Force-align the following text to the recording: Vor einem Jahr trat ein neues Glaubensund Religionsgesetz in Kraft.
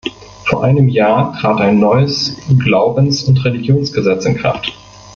Vor 0.45 0.63
einem 0.63 0.87
Jahr 0.89 1.37
trat 1.39 1.61
ein 1.61 1.79
neues 1.79 2.35
Glaubensund 2.57 3.45
Religionsgesetz 3.45 4.25
in 4.25 4.35
Kraft. 4.35 4.73